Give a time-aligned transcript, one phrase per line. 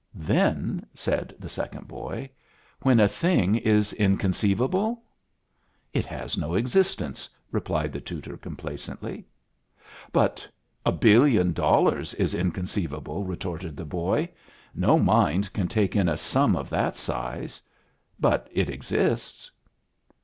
[0.15, 2.31] "Then," said the second boy,
[2.81, 5.03] "when a thing is inconceivable?"
[5.93, 9.27] "It has no existence," replied the tutor, complacently.
[10.11, 10.47] "But
[10.87, 14.27] a billion dollars is inconceivable," retorted the boy.
[14.73, 17.61] "No mind can take in a sum of that size;
[18.19, 19.51] but it exists."